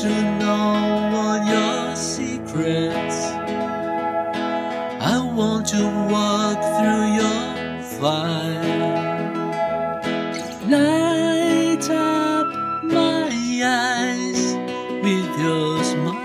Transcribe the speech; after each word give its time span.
to 0.00 0.38
know 0.38 1.12
all 1.14 1.38
your 1.44 1.94
secrets. 1.94 3.26
I 4.98 5.18
want 5.36 5.66
to 5.68 5.84
walk 6.10 6.58
through 6.78 7.06
your 7.20 7.82
fire. 8.00 8.88
Light 10.68 11.90
up 11.90 12.46
my 12.82 13.28
eyes 13.62 14.54
with 15.04 15.30
your 15.38 15.84
smile. 15.84 16.20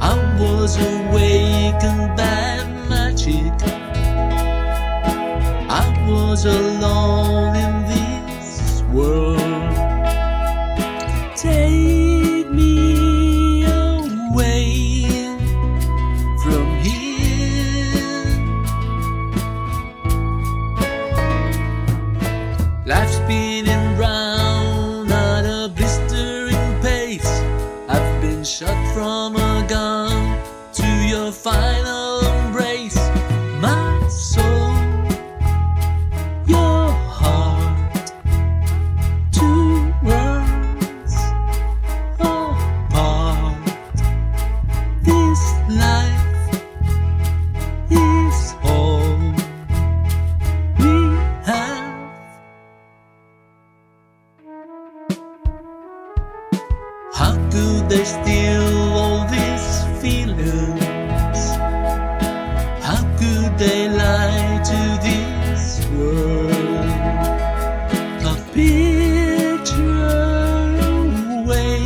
I 0.00 0.14
was 0.40 0.76
awakened 0.76 2.16
by 2.16 2.64
magic. 2.88 3.52
I 5.70 5.84
was 6.08 6.44
alone 6.46 6.75
final 31.46 32.26
embrace. 32.26 32.96
My 33.60 34.04
soul, 34.08 34.74
your 36.44 36.88
heart, 37.18 38.10
two 39.30 39.94
worlds 40.02 41.14
apart. 42.18 43.64
This 45.04 45.40
life 45.70 46.50
is 47.92 48.54
all 48.64 49.06
we 50.80 50.94
have. 51.44 52.10
How 57.14 57.34
could 57.52 57.88
they 57.88 58.02
steal 58.02 58.85
to 64.66 64.98
this 65.00 65.86
world? 65.90 66.50
A 68.24 68.34
picture 68.52 70.08
away 71.38 71.78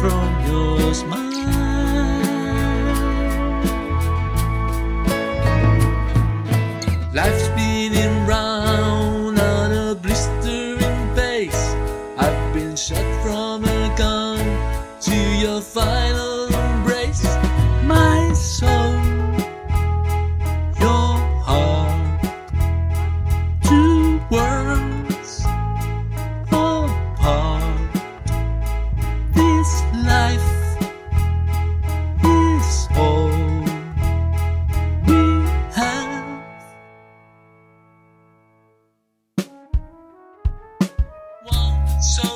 from 0.00 0.28
your 0.46 0.92
smile. 0.92 1.30
Life's 7.14 7.44
spinning 7.44 8.26
round 8.26 9.38
on 9.40 9.72
a 9.72 9.94
blistering 9.94 11.14
pace. 11.14 11.74
I've 12.18 12.52
been 12.52 12.76
shot 12.76 13.06
from 13.22 13.64
a 13.64 13.94
gun 13.96 14.38
to 15.00 15.16
your 15.38 15.62
final 15.62 15.99
So 42.00 42.29